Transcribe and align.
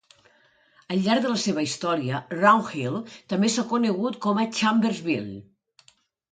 Al 0.95 1.03
llarg 1.07 1.21
de 1.25 1.33
la 1.33 1.41
seva 1.43 1.65
història, 1.67 2.23
Round 2.39 2.73
Hill 2.79 2.97
també 3.35 3.53
s'ha 3.59 3.67
conegut 3.77 4.21
com 4.27 4.43
a 4.47 4.51
Chambersville. 4.59 5.41